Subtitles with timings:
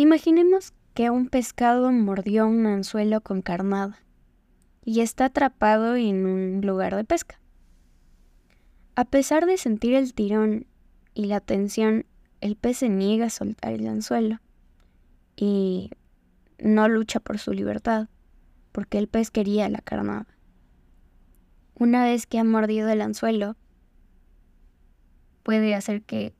[0.00, 3.98] Imaginemos que un pescado mordió un anzuelo con carnada
[4.84, 7.40] y está atrapado en un lugar de pesca.
[8.94, 10.68] A pesar de sentir el tirón
[11.14, 12.06] y la tensión,
[12.40, 14.38] el pez se niega a soltar el anzuelo
[15.34, 15.90] y
[16.60, 18.06] no lucha por su libertad,
[18.70, 20.28] porque el pez quería la carnada.
[21.74, 23.56] Una vez que ha mordido el anzuelo,
[25.42, 26.36] puede hacer que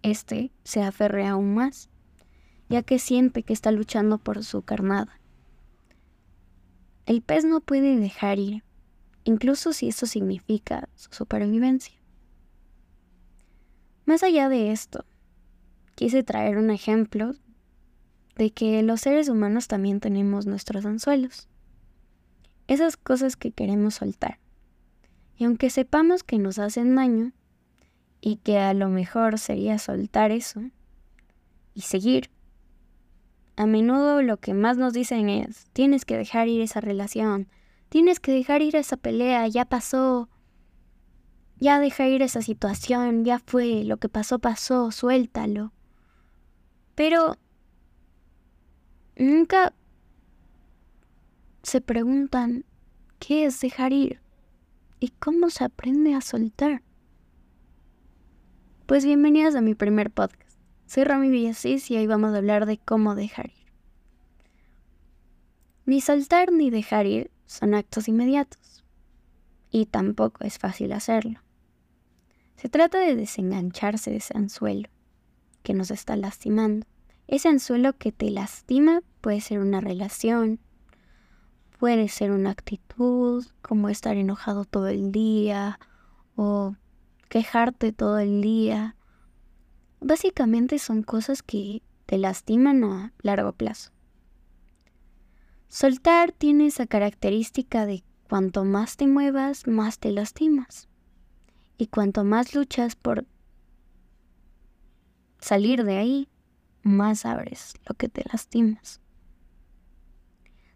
[0.00, 1.90] éste se aferre aún más,
[2.68, 5.20] ya que siente que está luchando por su carnada.
[7.06, 8.64] El pez no puede dejar ir,
[9.24, 11.94] incluso si eso significa su supervivencia.
[14.04, 15.04] Más allá de esto,
[15.94, 17.34] quise traer un ejemplo
[18.36, 21.48] de que los seres humanos también tenemos nuestros anzuelos.
[22.66, 24.38] Esas cosas que queremos soltar.
[25.36, 27.32] Y aunque sepamos que nos hacen daño,
[28.20, 30.62] y que a lo mejor sería soltar eso
[31.74, 32.30] y seguir,
[33.58, 37.48] a menudo lo que más nos dicen es, tienes que dejar ir esa relación,
[37.88, 40.28] tienes que dejar ir esa pelea, ya pasó,
[41.56, 45.72] ya deja ir esa situación, ya fue, lo que pasó pasó, suéltalo.
[46.94, 47.34] Pero
[49.16, 49.74] nunca
[51.64, 52.64] se preguntan
[53.18, 54.20] qué es dejar ir
[55.00, 56.82] y cómo se aprende a soltar.
[58.86, 60.60] Pues bienvenidas a mi primer podcast.
[60.86, 63.57] Soy Rami Villasís y hoy vamos a hablar de cómo dejar ir.
[65.88, 68.84] Ni soltar ni dejar ir son actos inmediatos.
[69.70, 71.40] Y tampoco es fácil hacerlo.
[72.56, 74.88] Se trata de desengancharse de ese anzuelo
[75.62, 76.86] que nos está lastimando
[77.28, 80.60] ese anzuelo que te lastima puede ser una relación,
[81.78, 85.78] puede ser una actitud, como estar enojado todo el día
[86.36, 86.74] o
[87.28, 88.96] quejarte todo el día.
[90.00, 93.90] Básicamente son cosas que te lastiman a largo plazo.
[95.68, 100.88] Soltar tiene esa característica de cuanto más te muevas, más te lastimas.
[101.76, 103.26] Y cuanto más luchas por
[105.38, 106.28] salir de ahí,
[106.82, 109.00] más abres lo que te lastimas.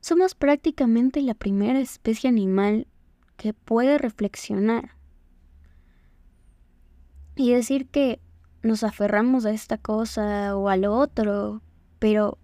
[0.00, 2.87] Somos prácticamente la primera especie animal
[3.37, 4.97] que puede reflexionar
[7.34, 8.21] y decir que
[8.62, 11.62] nos aferramos a esta cosa o a lo otro,
[11.99, 12.39] pero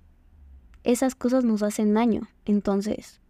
[0.93, 2.28] esas cosas nos hacen daño.
[2.47, 3.21] Entonces,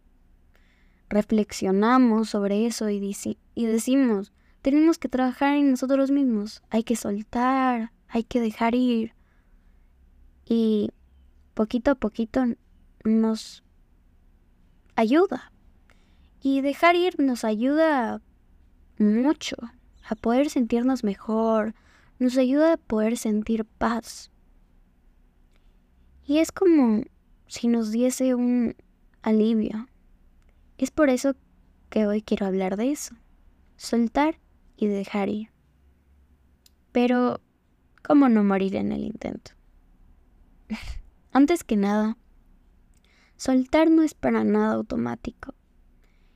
[1.09, 3.15] reflexionamos sobre eso y,
[3.53, 4.31] y decimos,
[4.61, 9.13] tenemos que trabajar en nosotros mismos, hay que soltar, hay que dejar ir,
[10.45, 10.89] y
[11.53, 12.43] poquito a poquito
[13.03, 13.63] nos
[14.95, 15.51] ayuda.
[16.41, 18.21] Y dejar ir nos ayuda
[18.97, 19.57] mucho
[20.09, 21.75] a poder sentirnos mejor,
[22.17, 24.31] nos ayuda a poder sentir paz.
[26.25, 27.03] Y es como
[27.49, 28.75] si nos diese un
[29.21, 29.89] alivio.
[30.77, 31.35] Es por eso
[31.89, 33.15] que hoy quiero hablar de eso,
[33.75, 34.39] soltar
[34.77, 35.49] y dejar ir.
[36.91, 37.41] Pero,
[38.03, 39.51] ¿cómo no morir en el intento?
[41.31, 42.17] Antes que nada,
[43.35, 45.53] soltar no es para nada automático.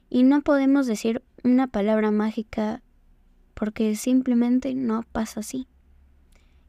[0.09, 2.81] Y no podemos decir una palabra mágica
[3.53, 5.67] porque simplemente no pasa así.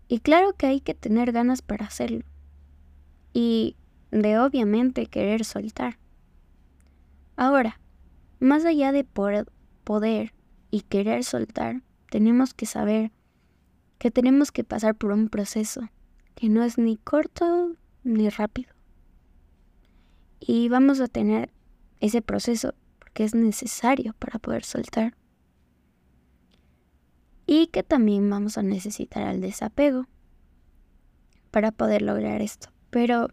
[0.07, 2.25] Y claro que hay que tener ganas para hacerlo.
[3.33, 3.77] Y
[4.23, 5.99] de obviamente querer soltar.
[7.37, 7.81] Ahora,
[8.39, 10.33] más allá de poder
[10.71, 13.11] y querer soltar, tenemos que saber
[13.99, 15.89] que tenemos que pasar por un proceso
[16.37, 18.73] que no es ni corto ni rápido.
[20.39, 21.53] Y vamos a tener
[22.01, 25.17] ese proceso porque es necesario para poder soltar.
[27.47, 30.07] Y que también vamos a necesitar el desapego
[31.51, 32.69] para poder lograr esto.
[32.91, 33.29] Pero,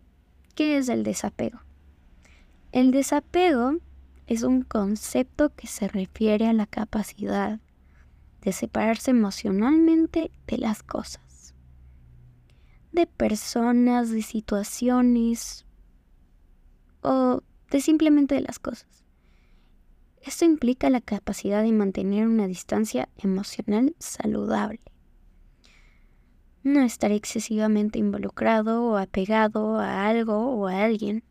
[0.52, 1.60] ¿qué es el desapego?
[2.72, 3.78] El desapego
[4.28, 7.60] es un concepto que se refiere a la capacidad
[8.42, 11.32] de separarse emocionalmente de las cosas
[12.92, 15.66] de personas, de situaciones
[17.02, 19.06] o de simplemente de las cosas.
[20.22, 24.82] Esto implica la capacidad de mantener una distancia emocional saludable.
[26.64, 31.24] No estar excesivamente involucrado o apegado a algo o a alguien.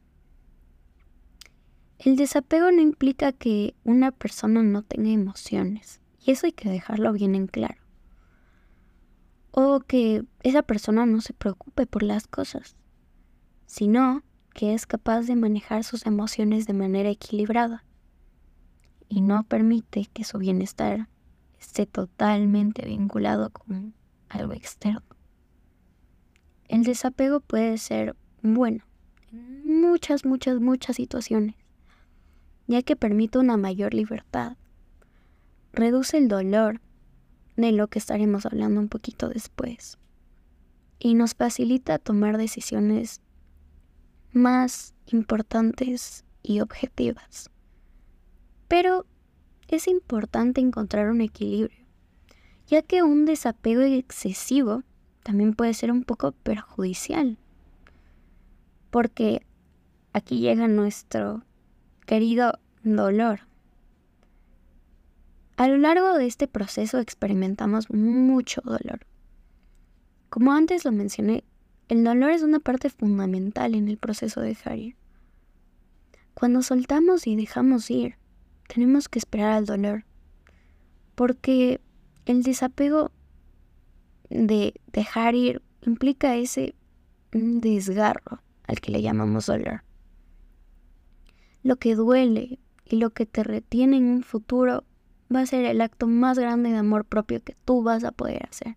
[1.98, 7.12] El desapego no implica que una persona no tenga emociones, y eso hay que dejarlo
[7.12, 7.80] bien en claro
[9.52, 12.76] o que esa persona no se preocupe por las cosas,
[13.66, 14.22] sino
[14.54, 17.84] que es capaz de manejar sus emociones de manera equilibrada
[19.08, 21.08] y no permite que su bienestar
[21.58, 23.94] esté totalmente vinculado con
[24.28, 25.02] algo externo.
[26.70, 28.84] El desapego puede ser bueno
[29.32, 31.56] en muchas, muchas, muchas situaciones,
[32.68, 34.56] ya que permite una mayor libertad,
[35.72, 36.80] reduce el dolor,
[37.56, 39.98] de lo que estaremos hablando un poquito después,
[41.00, 43.20] y nos facilita tomar decisiones
[44.32, 47.50] más importantes y objetivas.
[48.68, 49.06] Pero
[49.66, 51.84] es importante encontrar un equilibrio,
[52.68, 54.84] ya que un desapego excesivo
[55.22, 57.36] también puede ser un poco perjudicial,
[58.90, 59.46] porque
[60.12, 61.44] aquí llega nuestro
[62.06, 63.40] querido dolor.
[65.56, 69.06] A lo largo de este proceso experimentamos mucho dolor.
[70.30, 71.44] Como antes lo mencioné,
[71.88, 74.96] el dolor es una parte fundamental en el proceso de ir.
[76.34, 78.14] Cuando soltamos y dejamos ir,
[78.68, 80.04] tenemos que esperar al dolor,
[81.14, 81.80] porque
[82.24, 83.10] el desapego
[84.30, 86.74] de dejar ir implica ese
[87.32, 89.82] desgarro al que le llamamos dolor.
[91.62, 94.84] Lo que duele y lo que te retiene en un futuro
[95.34, 98.46] va a ser el acto más grande de amor propio que tú vas a poder
[98.48, 98.76] hacer.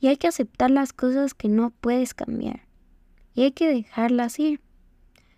[0.00, 2.66] Y hay que aceptar las cosas que no puedes cambiar.
[3.34, 4.60] Y hay que dejarlas ir,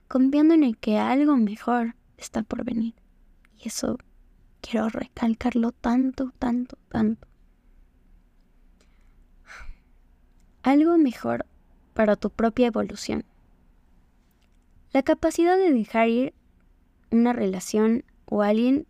[0.09, 2.95] confiando en el que algo mejor está por venir.
[3.59, 3.99] Y eso
[4.61, 7.29] quiero recalcarlo tanto, tanto, tanto.
[10.63, 11.47] Algo mejor
[11.93, 13.25] para tu propia evolución.
[14.93, 16.35] La capacidad de dejar ir
[17.11, 18.87] una relación o alguien,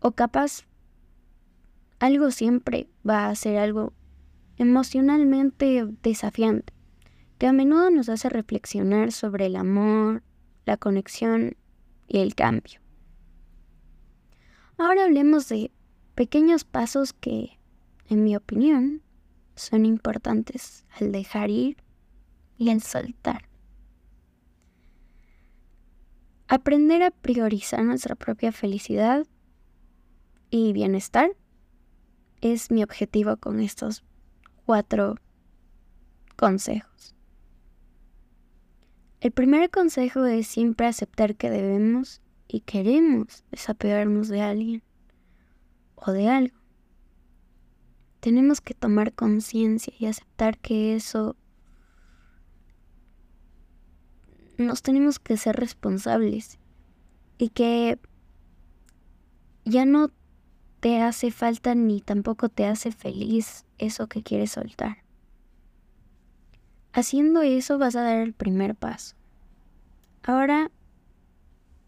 [0.00, 0.64] o capaz
[1.98, 3.92] algo siempre va a ser algo
[4.56, 6.72] emocionalmente desafiante,
[7.38, 10.22] que a menudo nos hace reflexionar sobre el amor,
[10.64, 11.56] la conexión
[12.06, 12.80] y el cambio.
[14.76, 15.72] Ahora hablemos de
[16.14, 17.58] pequeños pasos que,
[18.08, 19.02] en mi opinión,
[19.58, 21.76] son importantes al dejar ir
[22.56, 23.48] y al soltar.
[26.48, 29.26] Aprender a priorizar nuestra propia felicidad
[30.50, 31.30] y bienestar
[32.40, 34.02] es mi objetivo con estos
[34.64, 35.16] cuatro
[36.36, 37.14] consejos.
[39.20, 44.82] El primer consejo es siempre aceptar que debemos y queremos desapegarnos de alguien
[45.96, 46.57] o de algo.
[48.28, 51.34] Tenemos que tomar conciencia y aceptar que eso
[54.58, 56.58] nos tenemos que ser responsables
[57.38, 57.98] y que
[59.64, 60.10] ya no
[60.80, 64.98] te hace falta ni tampoco te hace feliz eso que quieres soltar.
[66.92, 69.16] Haciendo eso vas a dar el primer paso.
[70.22, 70.70] Ahora,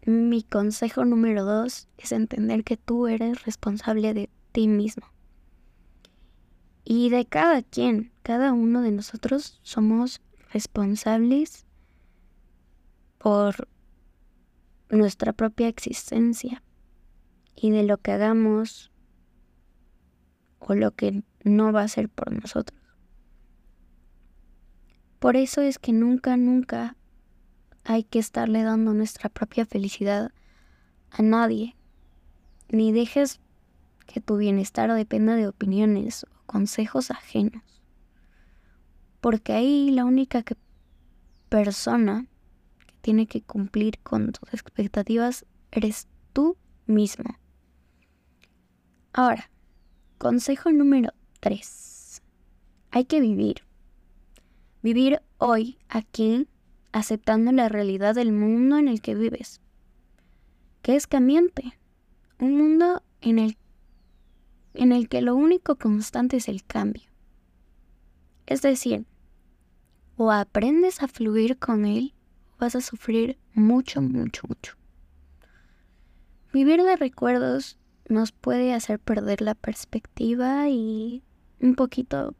[0.07, 5.10] mi consejo número dos es entender que tú eres responsable de ti mismo.
[6.83, 11.65] Y de cada quien, cada uno de nosotros somos responsables
[13.17, 13.67] por
[14.89, 16.63] nuestra propia existencia
[17.55, 18.91] y de lo que hagamos
[20.59, 22.79] o lo que no va a ser por nosotros.
[25.19, 26.95] Por eso es que nunca, nunca
[27.83, 30.31] hay que estarle dando nuestra propia felicidad
[31.11, 31.75] a nadie.
[32.69, 33.39] Ni dejes
[34.07, 37.63] que tu bienestar dependa de opiniones consejos ajenos.
[39.21, 40.43] Porque ahí la única
[41.47, 42.25] persona
[42.85, 47.37] que tiene que cumplir con tus expectativas eres tú mismo.
[49.13, 49.49] Ahora,
[50.17, 52.21] consejo número 3.
[52.91, 53.63] Hay que vivir.
[54.81, 56.49] Vivir hoy, aquí,
[56.91, 59.61] aceptando la realidad del mundo en el que vives,
[60.81, 61.79] que es cambiante.
[62.39, 63.57] Un mundo en el,
[64.73, 67.09] en el que lo único constante es el cambio.
[68.45, 69.05] Es decir,
[70.17, 72.13] o aprendes a fluir con él,
[72.53, 74.75] o vas a sufrir mucho, mucho, mucho.
[76.53, 81.23] Vivir de recuerdos nos puede hacer perder la perspectiva y
[81.61, 82.35] un poquito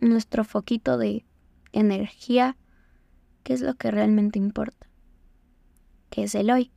[0.00, 1.24] nuestro foquito de
[1.72, 2.56] energía,
[3.42, 4.86] que es lo que realmente importa,
[6.10, 6.70] que es el hoy.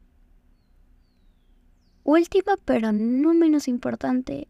[2.03, 4.47] Último, pero no menos importante,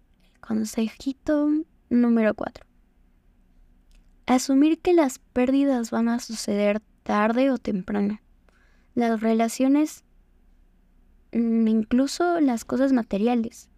[0.48, 1.50] consejito
[1.90, 2.66] número 4.
[4.28, 8.22] Asumir que las pérdidas van a suceder tarde o temprano.
[8.96, 10.06] Las relaciones,
[11.34, 13.70] mm, incluso las cosas materiales,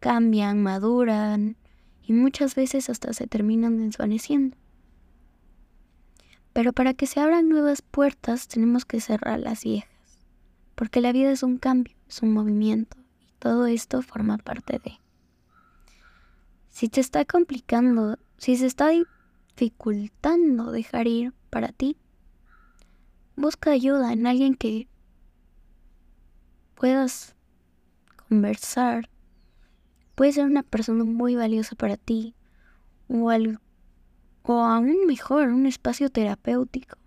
[0.00, 1.58] cambian, maduran
[2.02, 4.56] y muchas veces hasta se terminan desvaneciendo.
[6.54, 10.18] Pero para que se abran nuevas puertas tenemos que cerrar las viejas,
[10.76, 15.03] porque la vida es un cambio, es un movimiento y todo esto forma parte de.
[16.74, 18.90] Si te está complicando, si se está
[19.56, 21.96] dificultando dejar ir para ti,
[23.36, 24.88] busca ayuda en alguien que
[26.74, 27.36] puedas
[28.28, 29.08] conversar.
[30.16, 32.34] Puede ser una persona muy valiosa para ti
[33.06, 33.60] o, algo,
[34.42, 36.98] o aún mejor, un espacio terapéutico.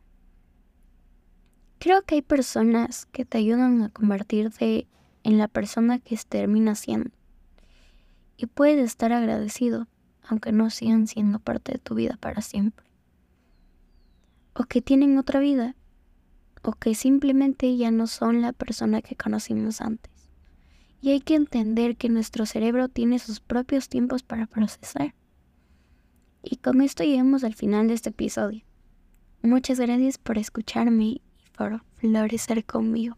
[1.77, 4.87] Creo que hay personas que te ayudan a convertirte
[5.23, 7.16] en la persona que termina siendo.
[8.37, 9.87] Y puedes estar agradecido,
[10.23, 12.85] aunque no sigan siendo parte de tu vida para siempre.
[14.53, 15.75] O que tienen otra vida,
[16.61, 20.11] o que simplemente ya no son la persona que conocimos antes.
[21.01, 25.15] Y hay que entender que nuestro cerebro tiene sus propios tiempos para procesar.
[26.43, 28.63] Y con esto llegamos al final de este episodio.
[29.41, 31.21] Muchas gracias por escucharme
[31.57, 33.17] por florecer conmigo.